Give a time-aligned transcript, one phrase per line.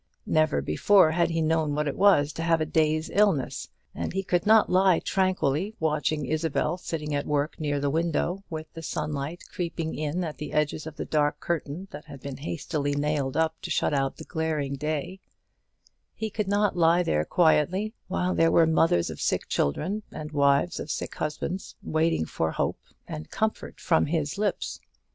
[0.25, 4.23] Never before had he known what it was to have a day's illness; and he
[4.23, 9.43] could not lie tranquilly watching Isabel sitting at work near the window, with the sunlight
[9.51, 13.61] creeping in at the edges of the dark curtain that had been hastily nailed up
[13.61, 15.19] to shut out the glaring day;
[16.15, 20.79] he could not lie quietly there, while there were mothers of sick children, and wives
[20.79, 24.79] of sick husbands, waiting for hope and comfort from his lips.